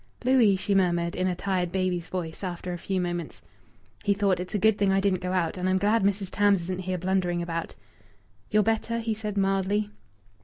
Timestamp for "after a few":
2.43-2.99